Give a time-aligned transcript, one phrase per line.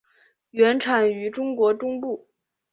[0.49, 2.27] 原产于中国中部。